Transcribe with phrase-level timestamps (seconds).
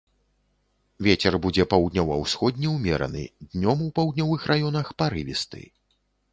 [1.07, 5.61] Вецер будзе паўднёва-ўсходні ўмераны, днём у паўднёвых раёнах парывісты.